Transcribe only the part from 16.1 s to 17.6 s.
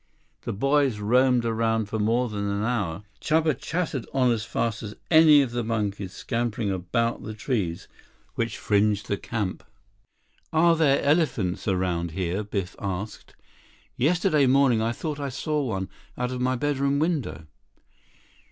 out of my bedroom window."